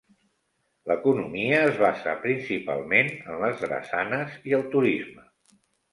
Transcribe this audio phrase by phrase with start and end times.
[0.91, 5.29] L'economia es basa principalment en les drassanes i el turisme.